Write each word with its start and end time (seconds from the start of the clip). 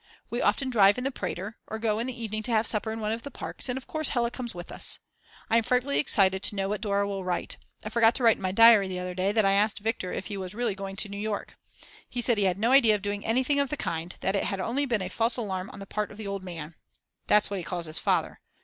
We 0.31 0.41
often 0.41 0.71
drive 0.71 0.97
in 0.97 1.03
the 1.03 1.11
Prater, 1.11 1.57
or 1.67 1.77
go 1.77 1.99
in 1.99 2.07
the 2.07 2.19
evening 2.19 2.41
to 2.41 2.51
have 2.51 2.65
supper 2.65 2.91
in 2.91 3.01
one 3.01 3.11
of 3.11 3.21
the 3.21 3.29
parks, 3.29 3.69
and 3.69 3.77
of 3.77 3.85
course 3.85 4.09
Hella 4.09 4.31
comes 4.31 4.55
with 4.55 4.71
us. 4.71 4.97
I 5.47 5.57
am 5.57 5.63
frightfully 5.63 5.99
excited 5.99 6.41
to 6.41 6.55
know 6.55 6.67
what 6.67 6.81
Dora 6.81 7.07
will 7.07 7.23
write. 7.23 7.57
I 7.85 7.89
forgot 7.89 8.15
to 8.15 8.23
write 8.23 8.37
in 8.37 8.41
my 8.41 8.51
diary 8.51 8.87
the 8.87 8.97
other 8.99 9.13
day 9.13 9.31
that 9.31 9.45
I 9.45 9.51
asked 9.51 9.77
Viktor 9.77 10.11
if 10.11 10.25
he 10.25 10.37
was 10.37 10.55
really 10.55 10.73
going 10.73 10.95
to 10.95 11.09
New 11.09 11.19
York. 11.19 11.55
He 12.09 12.19
said 12.19 12.39
he 12.39 12.45
had 12.45 12.57
no 12.57 12.71
idea 12.71 12.95
of 12.95 13.03
doing 13.03 13.23
anything 13.23 13.59
of 13.59 13.69
the 13.69 13.77
kind, 13.77 14.15
that 14.21 14.33
had 14.33 14.59
only 14.59 14.87
been 14.87 15.03
a 15.03 15.07
false 15.07 15.37
alarm 15.37 15.69
on 15.69 15.77
the 15.77 15.85
part 15.85 16.09
of 16.09 16.17
the 16.17 16.25
Old 16.25 16.43
Man. 16.43 16.73
That's 17.27 17.51
what 17.51 17.59
he 17.59 17.63
calls 17.63 17.85
his 17.85 17.99
father. 17.99 18.41